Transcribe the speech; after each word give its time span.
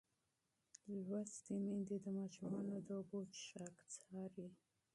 لوستې 1.05 1.53
میندې 1.65 1.97
د 2.03 2.07
ماشومانو 2.17 2.75
د 2.87 2.89
اوبو 2.99 3.19
څښاک 3.33 3.77
څاري. 3.93 4.47